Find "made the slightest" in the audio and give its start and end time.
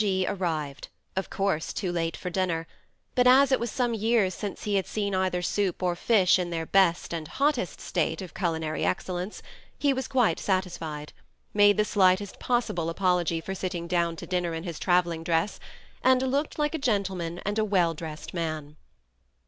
11.53-12.39